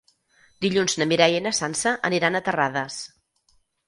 [0.65, 2.97] Dilluns na Mireia i na Sança aniran a Terrades.